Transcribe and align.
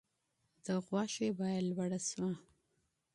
د 0.65 0.67
غوښې 0.85 1.27
بیه 1.37 1.61
لوړه 1.69 1.99
شوه. 2.09 2.31